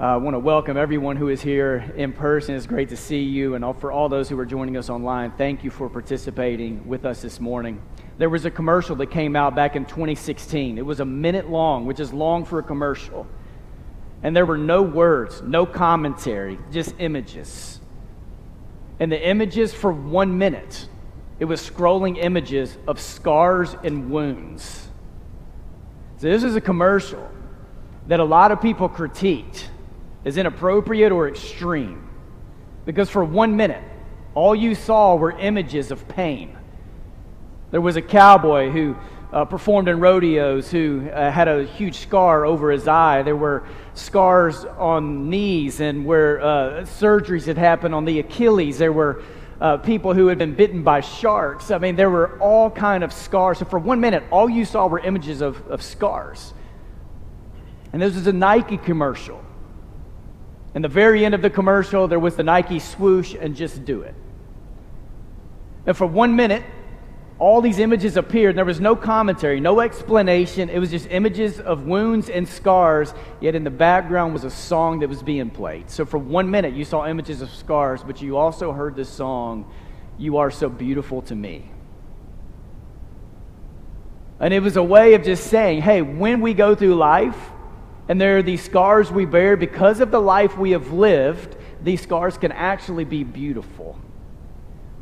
[0.00, 2.54] Uh, I want to welcome everyone who is here in person.
[2.54, 3.56] It's great to see you.
[3.56, 7.20] And for all those who are joining us online, thank you for participating with us
[7.20, 7.82] this morning.
[8.16, 10.78] There was a commercial that came out back in 2016.
[10.78, 13.26] It was a minute long, which is long for a commercial.
[14.22, 17.80] And there were no words, no commentary, just images.
[19.00, 20.86] And the images for one minute,
[21.40, 24.90] it was scrolling images of scars and wounds.
[26.18, 27.28] So, this is a commercial
[28.06, 29.64] that a lot of people critiqued
[30.28, 32.06] is inappropriate or extreme.
[32.84, 33.82] Because for one minute,
[34.34, 36.56] all you saw were images of pain.
[37.70, 38.94] There was a cowboy who
[39.32, 43.22] uh, performed in rodeos who uh, had a huge scar over his eye.
[43.22, 48.78] There were scars on knees and where uh, surgeries had happened on the Achilles.
[48.78, 49.22] There were
[49.60, 51.70] uh, people who had been bitten by sharks.
[51.70, 53.58] I mean, there were all kind of scars.
[53.58, 56.52] So for one minute, all you saw were images of, of scars.
[57.92, 59.42] And this was a Nike commercial.
[60.78, 64.02] In the very end of the commercial, there was the Nike swoosh and just do
[64.02, 64.14] it.
[65.86, 66.62] And for one minute,
[67.40, 70.70] all these images appeared, and there was no commentary, no explanation.
[70.70, 75.00] It was just images of wounds and scars, yet in the background was a song
[75.00, 75.90] that was being played.
[75.90, 79.68] So for one minute, you saw images of scars, but you also heard the song,
[80.16, 81.68] You Are So Beautiful to Me.
[84.38, 87.50] And it was a way of just saying, hey, when we go through life,
[88.08, 92.00] and there are these scars we bear because of the life we have lived, these
[92.00, 93.98] scars can actually be beautiful.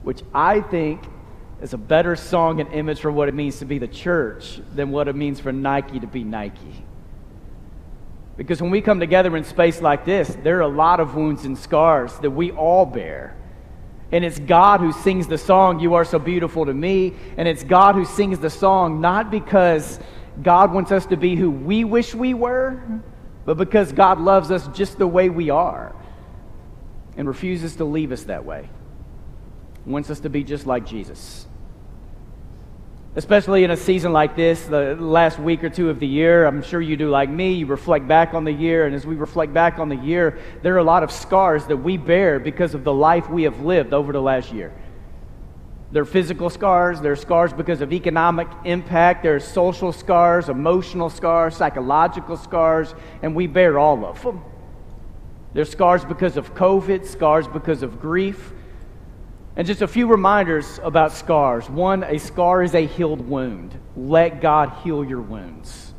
[0.03, 1.03] Which I think
[1.63, 4.91] is a better song and image for what it means to be the church than
[4.91, 6.85] what it means for Nike to be Nike.
[8.37, 11.45] Because when we come together in space like this, there are a lot of wounds
[11.45, 13.35] and scars that we all bear.
[14.13, 17.15] And it's God who sings the song, You Are So Beautiful to Me.
[17.37, 19.99] And it's God who sings the song not because
[20.43, 22.81] God wants us to be who we wish we were,
[23.45, 25.95] but because God loves us just the way we are
[27.17, 28.69] and refuses to leave us that way.
[29.87, 31.47] Wants us to be just like Jesus.
[33.15, 36.63] Especially in a season like this, the last week or two of the year, I'm
[36.63, 37.55] sure you do like me.
[37.55, 40.75] You reflect back on the year, and as we reflect back on the year, there
[40.75, 43.95] are a lot of scars that we bear because of the life we have lived
[43.95, 44.71] over the last year.
[45.97, 50.51] There are physical scars, there are scars because of economic impact, there are social scars,
[50.51, 54.45] emotional scars, psychological scars, and we bear all of them.
[55.55, 58.53] There's scars because of COVID, scars because of grief.
[59.57, 61.71] And just a few reminders about scars.
[61.71, 63.81] One, a scar is a healed wound.
[63.97, 65.95] Let God heal your wounds.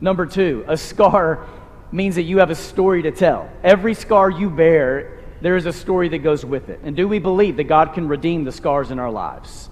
[0.00, 1.46] Number two, a scar
[1.92, 3.50] means that you have a story to tell.
[3.62, 6.80] Every scar you bear there is a story that goes with it.
[6.82, 9.68] And do we believe that God can redeem the scars in our lives?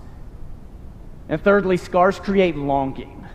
[1.29, 3.27] And thirdly, scars create longing.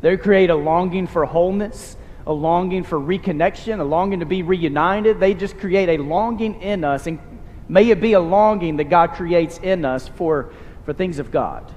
[0.00, 5.20] They create a longing for wholeness, a longing for reconnection, a longing to be reunited.
[5.20, 7.06] They just create a longing in us.
[7.06, 7.20] And
[7.68, 10.52] may it be a longing that God creates in us for,
[10.84, 11.72] for things of God.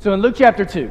[0.00, 0.90] So in Luke chapter 2,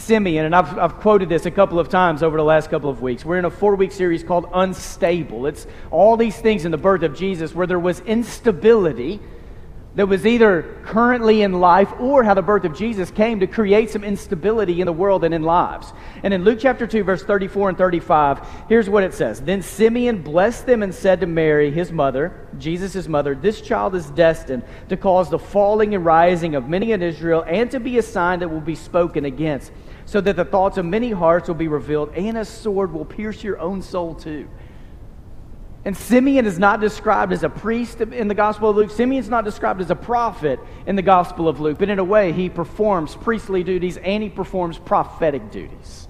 [0.00, 3.02] Simeon, and I've, I've quoted this a couple of times over the last couple of
[3.02, 3.24] weeks.
[3.24, 5.46] We're in a four week series called Unstable.
[5.46, 9.20] It's all these things in the birth of Jesus where there was instability
[9.96, 13.90] that was either currently in life or how the birth of Jesus came to create
[13.90, 15.92] some instability in the world and in lives.
[16.22, 20.22] And in Luke chapter 2, verse 34 and 35, here's what it says Then Simeon
[20.22, 24.96] blessed them and said to Mary, his mother, Jesus' mother, This child is destined to
[24.96, 28.48] cause the falling and rising of many in Israel and to be a sign that
[28.48, 29.72] will be spoken against,
[30.10, 33.42] so that the thoughts of many hearts will be revealed, and a sword will pierce
[33.42, 34.48] your own soul too
[35.84, 38.90] and Simeon is not described as a priest in the Gospel of Luke.
[38.90, 42.04] Simeon is not described as a prophet in the Gospel of Luke, but in a
[42.04, 46.06] way, he performs priestly duties and he performs prophetic duties.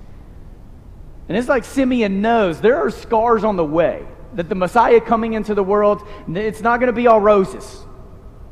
[1.29, 5.35] And it's like Simeon knows there are scars on the way, that the Messiah coming
[5.35, 7.85] into the world, it's not going to be all roses.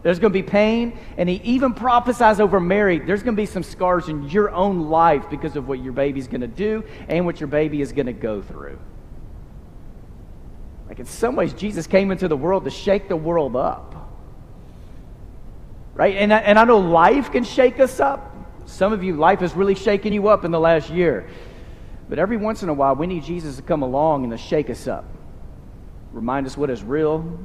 [0.03, 3.47] There's going to be pain, and he even prophesies over Mary there's going to be
[3.47, 7.27] some scars in your own life because of what your baby's going to do and
[7.27, 8.79] what your baby is going to go through.
[10.89, 13.95] Like, in some ways, Jesus came into the world to shake the world up.
[15.95, 16.17] Right?
[16.17, 18.35] And, and I know life can shake us up.
[18.67, 21.29] Some of you, life has really shaken you up in the last year.
[22.09, 24.71] But every once in a while, we need Jesus to come along and to shake
[24.71, 25.05] us up.
[26.13, 27.39] Remind us what is real.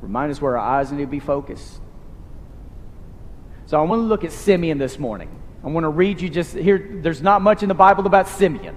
[0.00, 1.80] Remind us where our eyes need to be focused.
[3.66, 5.30] So I want to look at Simeon this morning.
[5.62, 7.00] I want to read you just here.
[7.02, 8.76] There's not much in the Bible about Simeon.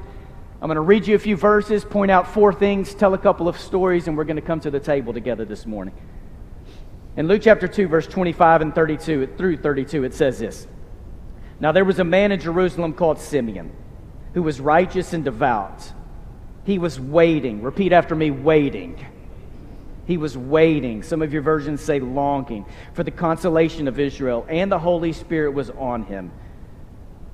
[0.62, 3.48] I'm going to read you a few verses, point out four things, tell a couple
[3.48, 5.96] of stories, and we're going to come to the table together this morning.
[7.18, 10.68] In Luke chapter 2, verse 25 and 32 through 32, it says this
[11.60, 13.72] Now there was a man in Jerusalem called Simeon,
[14.34, 15.92] who was righteous and devout.
[16.64, 17.62] He was waiting.
[17.62, 19.04] Repeat after me waiting.
[20.06, 21.04] He was waiting.
[21.04, 25.54] Some of your versions say longing for the consolation of Israel, and the Holy Spirit
[25.54, 26.32] was on him.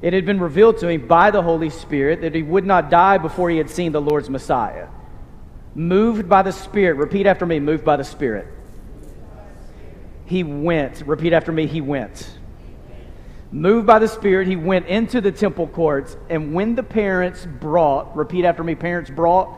[0.01, 3.17] It had been revealed to him by the Holy Spirit that he would not die
[3.17, 4.87] before he had seen the Lord's Messiah.
[5.73, 8.47] Moved by the Spirit, repeat after me, moved by the Spirit.
[10.25, 11.03] He went.
[11.05, 12.37] Repeat after me, he went.
[13.51, 18.15] Moved by the Spirit, he went into the temple courts, and when the parents brought,
[18.15, 19.57] repeat after me, parents brought,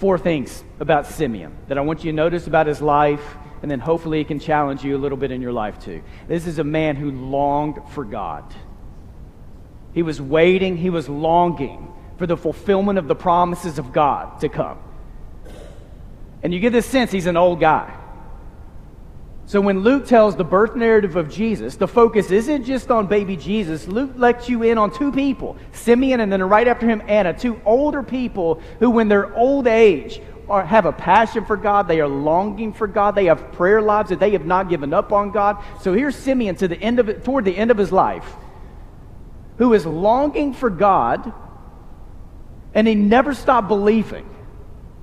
[0.00, 3.22] four things about Simeon that I want you to notice about his life,
[3.60, 6.02] and then hopefully it can challenge you a little bit in your life too.
[6.26, 8.44] This is a man who longed for God.
[9.92, 14.48] He was waiting, he was longing for the fulfillment of the promises of God to
[14.48, 14.78] come.
[16.42, 17.94] And you get this sense he's an old guy.
[19.50, 23.36] So when Luke tells the birth narrative of Jesus, the focus isn't just on baby
[23.36, 23.88] Jesus.
[23.88, 27.60] Luke lets you in on two people, Simeon and then right after him Anna, two
[27.64, 32.06] older people who when they're old age are, have a passion for God, they are
[32.06, 35.56] longing for God, they have prayer lives that they have not given up on God.
[35.80, 38.32] So here's Simeon to the end of toward the end of his life,
[39.58, 41.32] who is longing for God,
[42.72, 44.30] and he never stopped believing.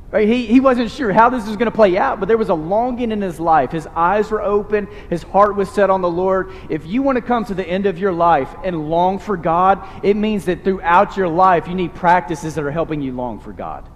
[0.09, 0.27] Right?
[0.27, 2.53] He, he wasn't sure how this was going to play out, but there was a
[2.53, 3.71] longing in his life.
[3.71, 6.51] His eyes were open, his heart was set on the Lord.
[6.69, 9.85] If you want to come to the end of your life and long for God,
[10.03, 13.51] it means that throughout your life you need practices that are helping you long for
[13.51, 13.87] God.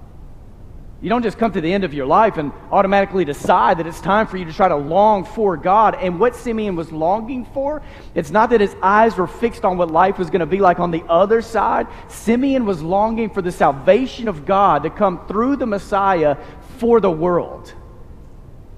[1.01, 3.99] You don't just come to the end of your life and automatically decide that it's
[3.99, 5.95] time for you to try to long for God.
[5.95, 7.81] And what Simeon was longing for,
[8.13, 10.79] it's not that his eyes were fixed on what life was going to be like
[10.79, 11.87] on the other side.
[12.07, 16.37] Simeon was longing for the salvation of God to come through the Messiah
[16.77, 17.73] for the world.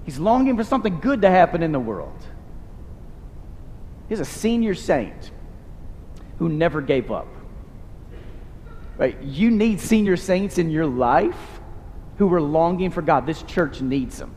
[0.06, 2.26] He's longing for something good to happen in the world.
[4.08, 5.30] He's a senior saint
[6.38, 7.28] who never gave up.
[8.96, 9.20] Right?
[9.22, 11.53] You need senior saints in your life
[12.18, 13.26] who are longing for God.
[13.26, 14.34] This church needs them.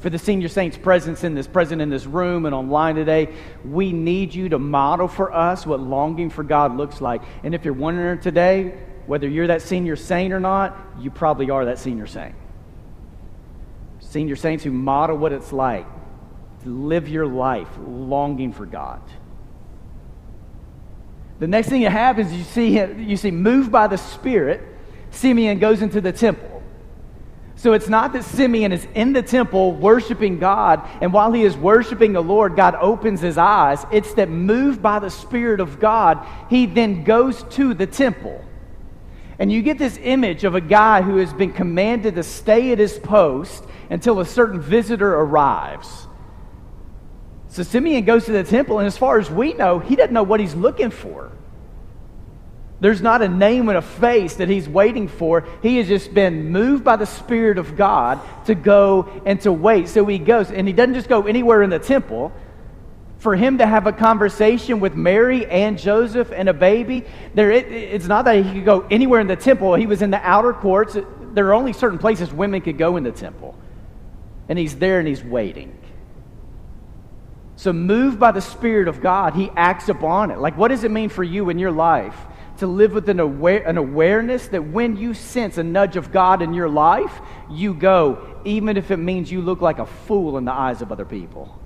[0.00, 3.34] For the senior saints present in this present in this room and online today,
[3.64, 7.22] we need you to model for us what longing for God looks like.
[7.42, 11.64] And if you're wondering today whether you're that senior saint or not, you probably are
[11.66, 12.34] that senior saint.
[14.00, 15.86] Senior saints who model what it's like
[16.62, 19.00] to live your life longing for God.
[21.38, 24.62] The next thing that happens, you see, you see, moved by the Spirit,
[25.10, 26.55] Simeon goes into the temple.
[27.58, 31.56] So it's not that Simeon is in the temple worshiping God, and while he is
[31.56, 33.84] worshiping the Lord, God opens his eyes.
[33.90, 38.44] It's that moved by the Spirit of God, he then goes to the temple.
[39.38, 42.78] And you get this image of a guy who has been commanded to stay at
[42.78, 46.06] his post until a certain visitor arrives.
[47.48, 50.22] So Simeon goes to the temple, and as far as we know, he doesn't know
[50.22, 51.32] what he's looking for.
[52.78, 55.46] There's not a name and a face that he's waiting for.
[55.62, 59.88] He has just been moved by the Spirit of God to go and to wait.
[59.88, 62.32] So he goes, and he doesn't just go anywhere in the temple.
[63.18, 67.04] For him to have a conversation with Mary and Joseph and a baby,
[67.34, 69.74] there, it, it's not that he could go anywhere in the temple.
[69.74, 70.98] He was in the outer courts.
[71.32, 73.56] There are only certain places women could go in the temple.
[74.50, 75.76] And he's there and he's waiting.
[77.56, 80.38] So, moved by the Spirit of God, he acts upon it.
[80.38, 82.14] Like, what does it mean for you in your life?
[82.56, 86.42] To live with an, aware, an awareness that when you sense a nudge of God
[86.42, 87.20] in your life,
[87.50, 90.92] you go, even if it means you look like a fool in the eyes of
[90.92, 91.60] other people.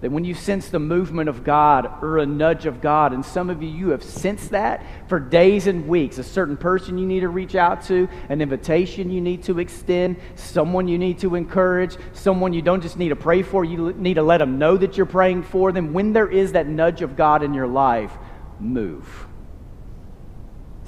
[0.00, 3.48] That when you sense the movement of God or a nudge of God, and some
[3.48, 7.20] of you, you have sensed that for days and weeks, a certain person you need
[7.20, 11.96] to reach out to, an invitation you need to extend, someone you need to encourage,
[12.12, 14.98] someone you don't just need to pray for, you need to let them know that
[14.98, 15.94] you're praying for them.
[15.94, 18.12] When there is that nudge of God in your life,
[18.60, 19.26] move.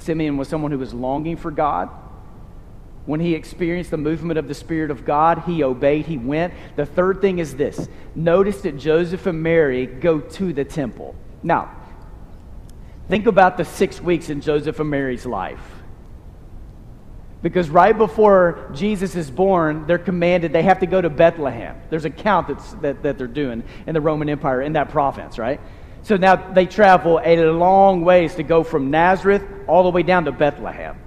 [0.07, 1.89] Simeon was someone who was longing for God.
[3.05, 6.53] When he experienced the movement of the Spirit of God, he obeyed, he went.
[6.75, 11.13] The third thing is this notice that Joseph and Mary go to the temple.
[11.43, 11.75] Now,
[13.09, 15.59] think about the six weeks in Joseph and Mary's life.
[17.41, 21.79] Because right before Jesus is born, they're commanded they have to go to Bethlehem.
[21.89, 25.37] There's a count that's, that, that they're doing in the Roman Empire in that province,
[25.37, 25.59] right?
[26.07, 30.23] So now they travel a long ways to go from Nazareth all the way down
[30.23, 30.97] to Bethlehem.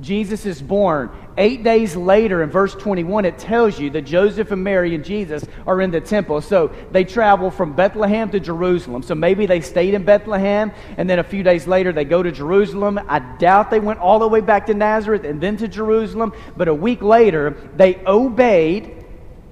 [0.00, 1.08] Jesus is born.
[1.38, 5.44] Eight days later, in verse 21, it tells you that Joseph and Mary and Jesus
[5.68, 6.40] are in the temple.
[6.40, 9.04] So they travel from Bethlehem to Jerusalem.
[9.04, 12.32] So maybe they stayed in Bethlehem, and then a few days later they go to
[12.32, 12.98] Jerusalem.
[13.06, 16.32] I doubt they went all the way back to Nazareth and then to Jerusalem.
[16.56, 18.99] But a week later, they obeyed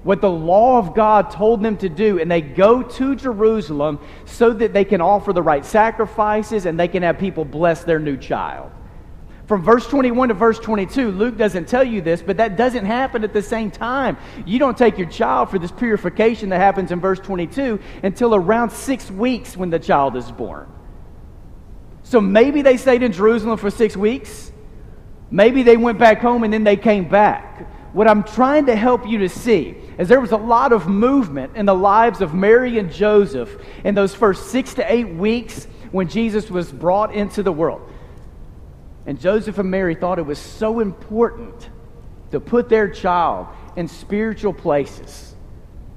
[0.03, 4.53] what the law of God told them to do, and they go to Jerusalem so
[4.53, 8.15] that they can offer the right sacrifices and they can have people bless their new
[8.15, 8.71] child.
[9.49, 13.23] From verse 21 to verse 22, Luke doesn't tell you this, but that doesn't happen
[13.23, 14.15] at the same time.
[14.45, 18.69] You don't take your child for this purification that happens in verse 22 until around
[18.69, 20.71] six weeks when the child is born.
[22.03, 24.51] So maybe they stayed in Jerusalem for six weeks.
[25.31, 27.67] Maybe they went back home and then they came back.
[27.93, 31.55] What I'm trying to help you to see is there was a lot of movement
[31.55, 36.07] in the lives of Mary and Joseph in those first six to eight weeks when
[36.07, 37.81] Jesus was brought into the world.
[39.07, 41.69] And Joseph and Mary thought it was so important
[42.29, 45.35] to put their child in spiritual places,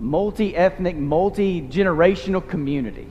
[0.01, 3.09] multi ethnic, multi generational community.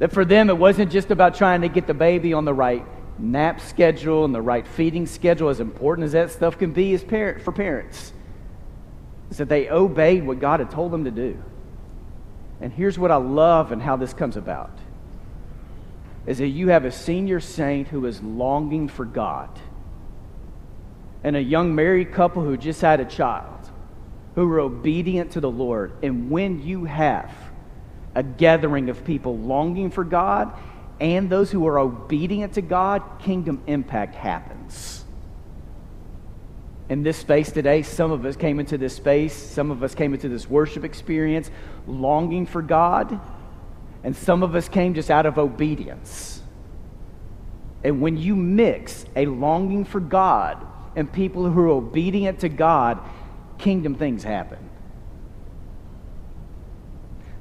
[0.00, 2.84] That for them, it wasn't just about trying to get the baby on the right
[3.18, 7.02] nap schedule and the right feeding schedule, as important as that stuff can be as
[7.02, 8.12] parent, for parents.
[9.30, 11.42] Is that they obeyed what God had told them to do.
[12.60, 14.70] And here's what I love and how this comes about
[16.26, 19.48] is that you have a senior saint who is longing for God,
[21.22, 23.70] and a young married couple who just had a child
[24.34, 25.92] who are obedient to the Lord.
[26.02, 27.32] And when you have
[28.14, 30.52] a gathering of people longing for God
[31.00, 35.04] and those who are obedient to God, kingdom impact happens.
[36.88, 40.14] In this space today, some of us came into this space, some of us came
[40.14, 41.50] into this worship experience
[41.86, 43.20] longing for God
[44.06, 46.40] and some of us came just out of obedience.
[47.82, 53.00] And when you mix a longing for God and people who are obedient to God,
[53.58, 54.65] kingdom things happen.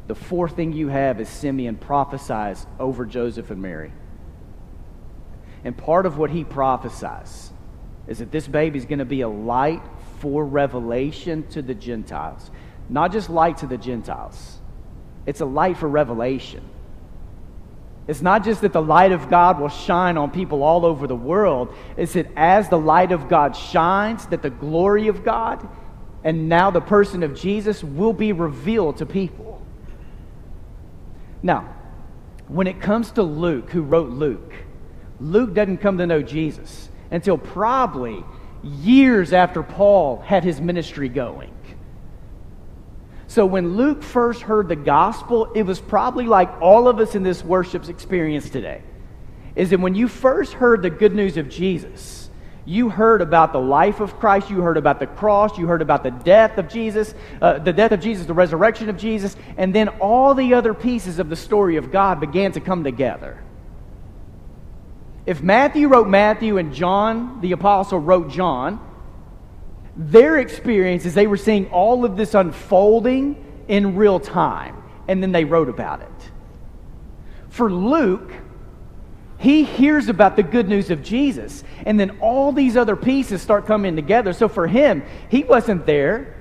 [0.07, 3.91] The fourth thing you have is Simeon prophesies over Joseph and Mary.
[5.63, 7.51] And part of what he prophesies
[8.07, 9.81] is that this baby is going to be a light
[10.19, 12.51] for revelation to the Gentiles.
[12.87, 14.59] Not just light to the Gentiles,
[15.25, 16.63] it's a light for revelation.
[18.07, 21.15] It's not just that the light of God will shine on people all over the
[21.15, 21.73] world.
[21.97, 25.67] It's that as the light of God shines, that the glory of God
[26.23, 29.64] and now the person of Jesus will be revealed to people.
[31.45, 31.75] Now,
[32.47, 34.51] when it comes to Luke, who wrote Luke,
[35.19, 38.25] Luke doesn't come to know Jesus until probably
[38.63, 41.53] years after Paul had his ministry going.
[43.27, 47.21] So when Luke first heard the gospel, it was probably like all of us in
[47.21, 48.81] this worship's experience today.
[49.55, 52.24] Is that when you first heard the good news of Jesus,
[52.65, 56.03] you heard about the life of Christ, you heard about the cross, you heard about
[56.03, 59.87] the death of Jesus, uh, the death of Jesus, the resurrection of Jesus, and then
[59.87, 63.41] all the other pieces of the story of God began to come together.
[65.25, 68.79] If Matthew wrote Matthew and John, the apostle, wrote John,
[69.95, 75.31] their experience is they were seeing all of this unfolding in real time, and then
[75.31, 76.31] they wrote about it.
[77.49, 78.31] For Luke,
[79.37, 83.65] he hears about the good news of Jesus, and then all these other pieces start
[83.65, 84.33] coming together.
[84.33, 86.35] So for him, he wasn't there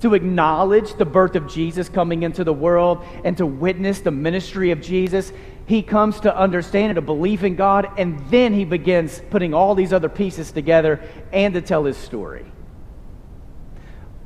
[0.00, 4.70] to acknowledge the birth of Jesus coming into the world and to witness the ministry
[4.70, 5.32] of Jesus.
[5.66, 9.74] He comes to understand and to believe in God, and then he begins putting all
[9.74, 11.00] these other pieces together
[11.32, 12.44] and to tell his story.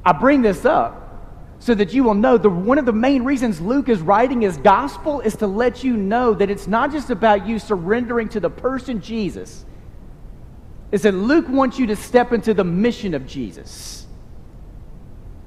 [0.05, 1.10] I bring this up
[1.61, 4.57] so that you will know that one of the main reasons Luke is writing his
[4.57, 8.49] gospel is to let you know that it's not just about you surrendering to the
[8.51, 9.67] person Jesus.
[10.91, 14.07] It's that Luke wants you to step into the mission of Jesus.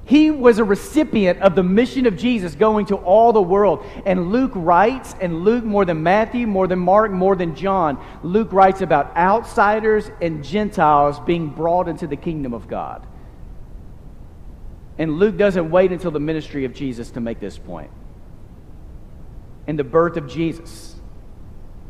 [0.06, 3.84] He was a recipient of the mission of Jesus going to all the world.
[4.06, 8.52] And Luke writes, and Luke, more than Matthew, more than Mark, more than John, Luke
[8.52, 13.04] writes about outsiders and Gentiles being brought into the kingdom of God.
[14.98, 17.90] And Luke doesn't wait until the ministry of Jesus to make this point.
[19.66, 20.94] In the birth of Jesus,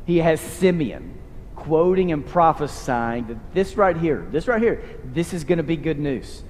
[0.06, 1.18] he has Simeon
[1.56, 5.76] quoting and prophesying that this right here, this right here, this is going to be
[5.76, 6.42] good news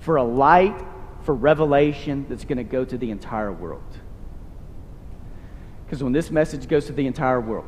[0.00, 0.76] for a light,
[1.22, 3.82] for revelation that's going to go to the entire world.
[5.84, 7.66] Because when this message goes to the entire world,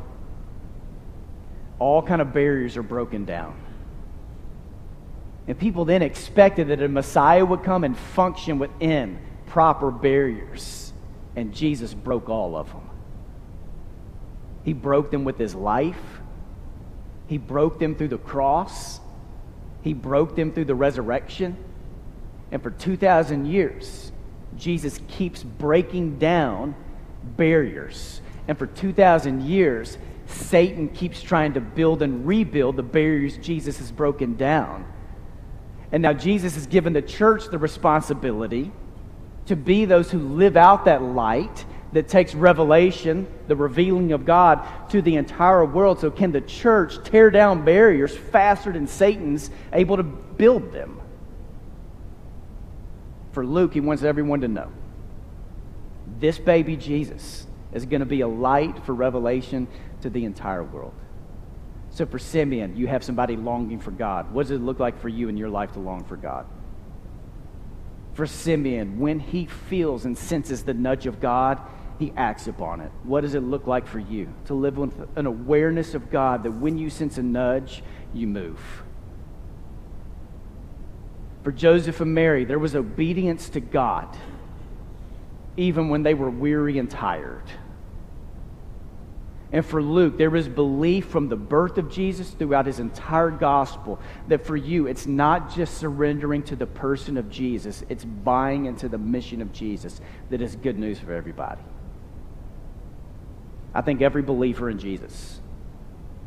[1.78, 3.60] all kind of barriers are broken down.
[5.48, 10.92] And people then expected that a Messiah would come and function within proper barriers.
[11.34, 12.88] And Jesus broke all of them.
[14.62, 16.20] He broke them with his life,
[17.26, 19.00] He broke them through the cross,
[19.82, 21.56] He broke them through the resurrection.
[22.52, 24.12] And for 2,000 years,
[24.56, 26.74] Jesus keeps breaking down
[27.36, 28.20] barriers.
[28.46, 33.90] And for 2,000 years, Satan keeps trying to build and rebuild the barriers Jesus has
[33.90, 34.84] broken down.
[35.92, 38.70] And now Jesus has given the church the responsibility
[39.46, 44.66] to be those who live out that light that takes revelation, the revealing of God,
[44.90, 46.00] to the entire world.
[46.00, 51.00] So, can the church tear down barriers faster than Satan's able to build them?
[53.32, 54.70] For Luke, he wants everyone to know
[56.20, 59.68] this baby Jesus is going to be a light for revelation
[60.00, 60.94] to the entire world.
[61.98, 64.32] So, for Simeon, you have somebody longing for God.
[64.32, 66.46] What does it look like for you in your life to long for God?
[68.14, 71.60] For Simeon, when he feels and senses the nudge of God,
[71.98, 72.92] he acts upon it.
[73.02, 76.52] What does it look like for you to live with an awareness of God that
[76.52, 77.82] when you sense a nudge,
[78.14, 78.60] you move?
[81.42, 84.16] For Joseph and Mary, there was obedience to God
[85.56, 87.50] even when they were weary and tired.
[89.50, 93.98] And for Luke, there is belief from the birth of Jesus throughout his entire gospel
[94.28, 98.88] that for you, it's not just surrendering to the person of Jesus, it's buying into
[98.88, 101.62] the mission of Jesus that is good news for everybody.
[103.74, 105.40] I think every believer in Jesus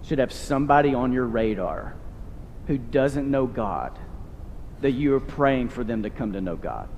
[0.03, 1.95] should have somebody on your radar
[2.65, 3.99] who doesn't know God
[4.81, 6.89] that you are praying for them to come to know God.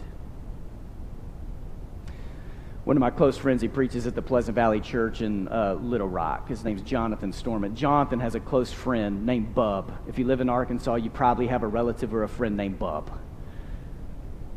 [2.83, 6.09] One of my close friends, he preaches at the Pleasant Valley Church in uh, Little
[6.09, 6.49] Rock.
[6.49, 7.75] His name's Jonathan Storment.
[7.75, 9.93] Jonathan has a close friend named Bub.
[10.05, 13.09] If you live in Arkansas, you probably have a relative or a friend named Bub.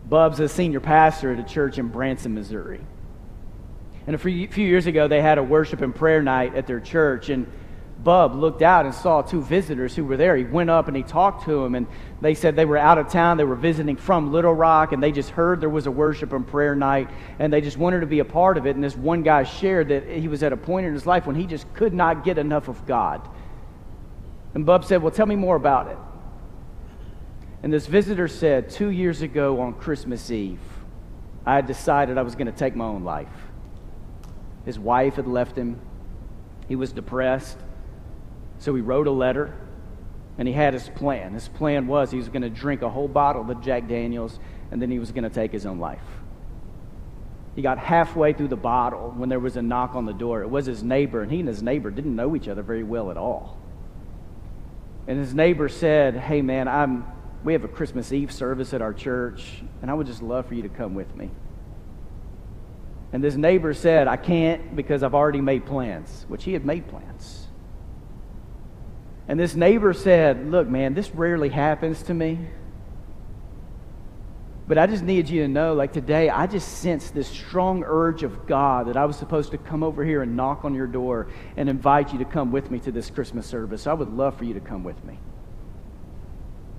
[0.09, 2.81] Bub's a senior pastor at a church in Branson, Missouri.
[4.09, 7.29] And a few years ago, they had a worship and prayer night at their church,
[7.29, 7.47] and
[8.03, 10.37] Bub looked out and saw two visitors who were there.
[10.37, 11.87] He went up and he talked to them, and
[12.21, 13.37] they said they were out of town.
[13.37, 16.47] They were visiting from Little Rock, and they just heard there was a worship and
[16.47, 18.75] prayer night, and they just wanted to be a part of it.
[18.75, 21.37] And this one guy shared that he was at a point in his life when
[21.37, 23.27] he just could not get enough of God.
[24.55, 25.99] And Bub said, Well, tell me more about it.
[27.63, 30.61] And this visitor said, Two years ago on Christmas Eve,
[31.47, 33.29] I had decided I was going to take my own life.
[34.65, 35.81] His wife had left him.
[36.69, 37.59] He was depressed.
[38.59, 39.55] So he wrote a letter
[40.39, 41.35] and he had his plan.
[41.35, 44.39] His plan was he was going to drink a whole bottle of Jack Daniels
[44.71, 46.03] and then he was going to take his own life.
[47.57, 50.43] He got halfway through the bottle when there was a knock on the door.
[50.43, 53.11] It was his neighbor, and he and his neighbor didn't know each other very well
[53.11, 53.57] at all.
[55.09, 57.07] And his neighbor said, Hey, man, I'm,
[57.45, 60.55] we have a Christmas Eve service at our church, and I would just love for
[60.55, 61.31] you to come with me.
[63.15, 66.87] And this neighbor said, I can't because I've already made plans, which he had made
[66.89, 67.46] plans.
[69.29, 72.39] And this neighbor said, Look, man, this rarely happens to me.
[74.69, 78.25] But I just need you to know, like today, I just sensed this strong urge
[78.25, 81.29] of God that I was supposed to come over here and knock on your door
[81.57, 83.87] and invite you to come with me to this Christmas service.
[83.87, 85.21] I would love for you to come with me.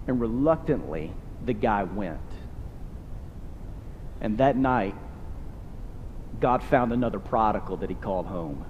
[0.05, 1.13] And reluctantly,
[1.45, 2.19] the guy went.
[4.19, 4.95] And that night,
[6.41, 8.65] God found another prodigal that he called home.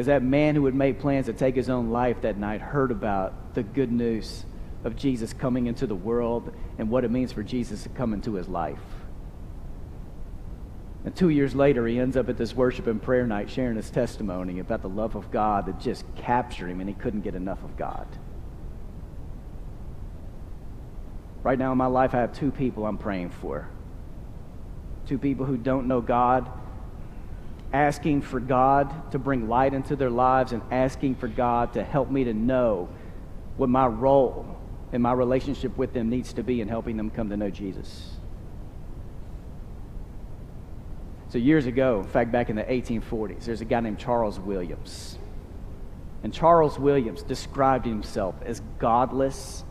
[0.00, 2.90] Because that man who had made plans to take his own life that night heard
[2.90, 4.46] about the good news
[4.82, 8.32] of Jesus coming into the world and what it means for Jesus to come into
[8.32, 8.80] his life.
[11.04, 13.90] And two years later, he ends up at this worship and prayer night sharing his
[13.90, 17.62] testimony about the love of God that just captured him and he couldn't get enough
[17.62, 18.06] of God.
[21.42, 23.68] Right now in my life, I have two people I'm praying for
[25.06, 26.48] Two people who don't know God,
[27.72, 32.10] asking for God to bring light into their lives and asking for God to help
[32.10, 32.88] me to know
[33.56, 34.56] what my role
[34.92, 38.10] and my relationship with them needs to be in helping them come to know Jesus.
[41.28, 45.16] So, years ago, in fact, back in the 1840s, there's a guy named Charles Williams.
[46.24, 49.64] And Charles Williams described himself as godless,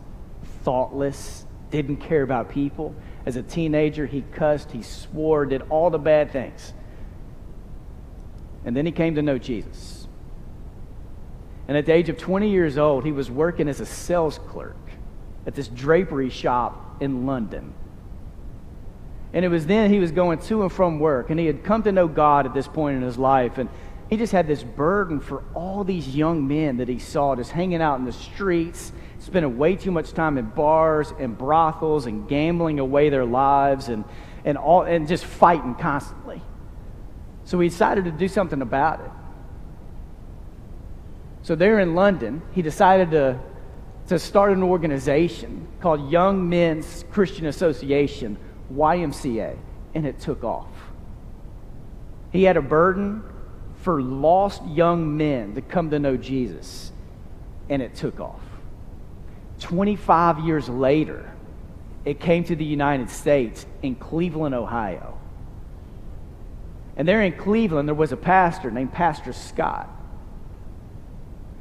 [0.64, 2.94] thoughtless, didn't care about people.
[3.26, 6.72] As a teenager, he cussed, he swore, did all the bad things.
[8.64, 10.06] And then he came to know Jesus.
[11.68, 14.76] And at the age of 20 years old, he was working as a sales clerk
[15.46, 17.72] at this drapery shop in London.
[19.32, 21.84] And it was then he was going to and from work, and he had come
[21.84, 23.58] to know God at this point in his life.
[23.58, 23.68] And
[24.08, 27.80] he just had this burden for all these young men that he saw just hanging
[27.80, 32.78] out in the streets spending way too much time in bars and brothels and gambling
[32.78, 34.04] away their lives and,
[34.44, 36.42] and, all, and just fighting constantly.
[37.50, 39.10] So he decided to do something about it.
[41.42, 43.40] So there in London, he decided to,
[44.06, 48.38] to start an organization called Young Men's Christian Association,
[48.72, 49.56] YMCA,
[49.96, 50.68] and it took off.
[52.30, 53.24] He had a burden
[53.78, 56.92] for lost young men to come to know Jesus,
[57.68, 58.42] and it took off.
[59.58, 61.28] 25 years later,
[62.04, 65.19] it came to the United States in Cleveland, Ohio.
[67.00, 69.88] And there in Cleveland, there was a pastor named Pastor Scott.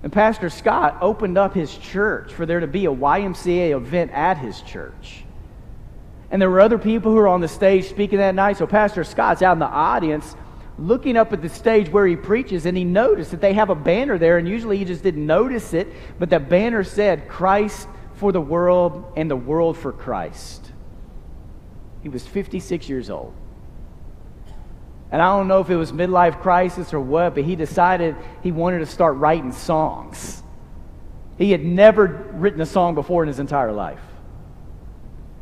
[0.03, 4.37] And Pastor Scott opened up his church for there to be a YMCA event at
[4.37, 5.23] his church.
[6.29, 8.57] And there were other people who were on the stage speaking that night.
[8.57, 10.35] So Pastor Scott's out in the audience
[10.77, 13.75] looking up at the stage where he preaches, and he noticed that they have a
[13.75, 15.87] banner there, and usually he just didn't notice it,
[16.19, 20.73] but that banner said, Christ for the world and the world for Christ.
[22.03, 23.33] He was 56 years old.
[25.11, 28.51] And I don't know if it was midlife crisis or what, but he decided he
[28.51, 30.43] wanted to start writing songs.
[31.37, 34.01] He had never written a song before in his entire life.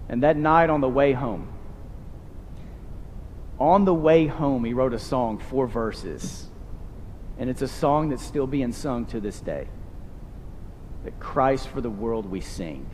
[0.10, 1.50] And that night on the way home,
[3.60, 6.46] on the way home, he wrote a song, four verses.
[7.38, 9.68] And it's a song that's still being sung to this day.
[11.04, 12.90] That Christ for the world we sing.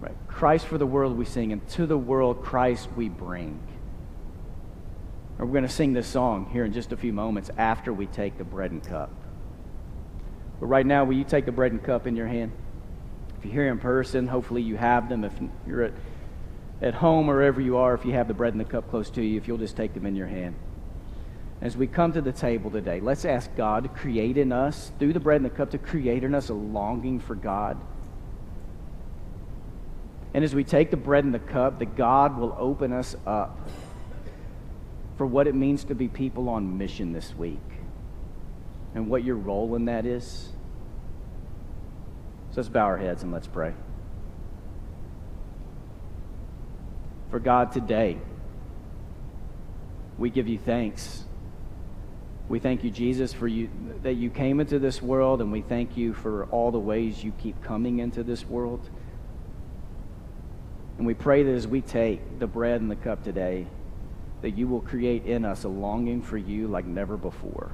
[0.00, 0.14] Right?
[0.28, 3.58] Christ for the world we sing, and to the world Christ we bring.
[5.38, 8.06] And we're going to sing this song here in just a few moments after we
[8.06, 9.10] take the bread and cup.
[10.60, 12.52] But right now, will you take the bread and cup in your hand?
[13.38, 15.22] If you're here in person, hopefully you have them.
[15.24, 15.32] If
[15.66, 15.92] you're at
[16.80, 19.10] at home or wherever you are, if you have the bread and the cup close
[19.10, 20.54] to you, if you'll just take them in your hand.
[21.60, 25.12] As we come to the table today, let's ask God to create in us, through
[25.12, 27.76] the bread and the cup, to create in us a longing for God.
[30.34, 33.68] And as we take the bread and the cup, that God will open us up
[35.18, 37.58] for what it means to be people on mission this week
[38.94, 40.52] and what your role in that is.
[42.52, 43.74] So let's bow our heads and let's pray.
[47.30, 48.16] For God, today,
[50.16, 51.24] we give you thanks.
[52.48, 53.68] We thank you, Jesus, for you
[54.02, 57.32] that you came into this world, and we thank you for all the ways you
[57.32, 58.88] keep coming into this world.
[60.96, 63.66] And we pray that as we take the bread and the cup today,
[64.42, 67.72] that you will create in us a longing for you like never before.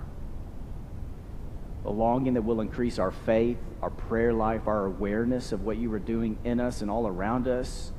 [1.85, 5.93] A longing that will increase our faith, our prayer life, our awareness of what you
[5.93, 7.93] are doing in us and all around us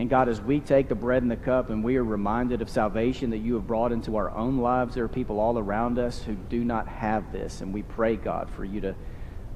[0.00, 2.70] and God, as we take the bread and the cup and we are reminded of
[2.70, 6.22] salvation that you have brought into our own lives, there are people all around us
[6.22, 7.60] who do not have this.
[7.60, 8.94] And we pray, God, for you to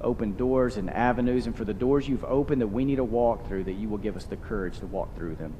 [0.02, 3.48] open doors and avenues, and for the doors you've opened that we need to walk
[3.48, 5.54] through, that you will give us the courage to walk through them.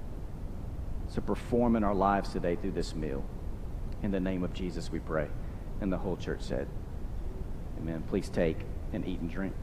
[1.15, 3.25] To perform in our lives today through this meal.
[4.03, 5.29] In the name of Jesus, we pray.
[5.81, 6.67] And the whole church said,
[7.79, 8.03] Amen.
[8.09, 8.59] Please take
[8.93, 9.55] and eat and drink.